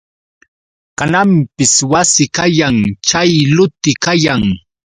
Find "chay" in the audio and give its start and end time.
3.07-3.31